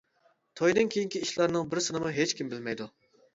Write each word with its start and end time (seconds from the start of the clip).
تويدىن 0.61 0.89
كېيىنكى 0.95 1.21
ئىشلارنىڭ 1.25 1.67
بىرسىنىمۇ 1.75 2.15
ھېچكىم 2.17 2.51
بىلمەيدۇ. 2.55 2.89